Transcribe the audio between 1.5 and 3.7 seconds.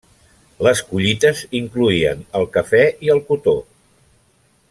incloïen el cafè i el cotó.